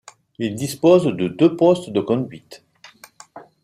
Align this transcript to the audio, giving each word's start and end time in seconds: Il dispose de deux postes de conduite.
Il 0.39 0.55
dispose 0.55 1.05
de 1.05 1.27
deux 1.27 1.55
postes 1.55 1.91
de 1.91 2.01
conduite. 2.01 2.65